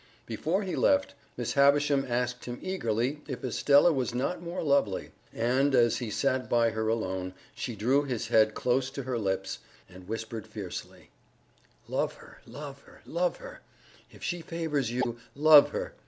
Before 0.25 0.63
he 0.63 0.75
left, 0.75 1.13
Miss 1.37 1.53
Havisham 1.53 2.05
asked 2.09 2.45
him 2.45 2.57
eagerly 2.63 3.21
if 3.27 3.45
Estella 3.45 3.93
was 3.93 4.15
not 4.15 4.41
more 4.41 4.63
lovely, 4.63 5.11
and, 5.31 5.75
as 5.75 5.97
he 5.97 6.09
sat 6.09 6.49
by 6.49 6.71
her 6.71 6.87
alone, 6.87 7.35
she 7.53 7.75
drew 7.75 8.01
his 8.01 8.29
head 8.29 8.55
close 8.55 8.89
to 8.89 9.03
her 9.03 9.19
lips 9.19 9.59
and 9.87 10.07
whispered 10.07 10.47
fiercely: 10.47 11.11
"Love 11.87 12.15
her, 12.15 12.41
love 12.47 12.81
her, 12.81 13.03
love 13.05 13.37
her! 13.37 13.61
If 14.09 14.23
she 14.23 14.41
favors 14.41 14.89
you, 14.89 15.19
love 15.35 15.69
her! 15.69 15.93